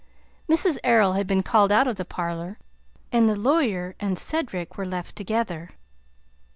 Mrs. 0.49 0.79
Errol 0.83 1.13
had 1.13 1.27
been 1.27 1.43
called 1.43 1.71
out 1.71 1.87
of 1.87 1.95
the 1.95 2.05
parlor, 2.05 2.57
and 3.11 3.29
the 3.29 3.35
lawyer 3.35 3.93
and 3.99 4.17
Cedric 4.17 4.75
were 4.75 4.85
left 4.87 5.15
together. 5.15 5.73